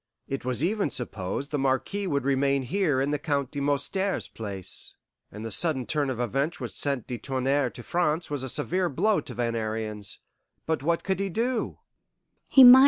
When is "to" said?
7.71-7.83, 9.21-9.35